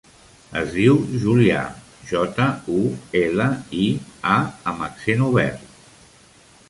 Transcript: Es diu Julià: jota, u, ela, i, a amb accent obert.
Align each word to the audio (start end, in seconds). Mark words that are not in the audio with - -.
Es 0.59 0.69
diu 0.75 0.95
Julià: 1.23 1.65
jota, 2.11 2.47
u, 2.77 2.79
ela, 3.21 3.47
i, 3.83 3.85
a 4.37 4.39
amb 4.73 4.87
accent 4.91 5.25
obert. 5.31 5.69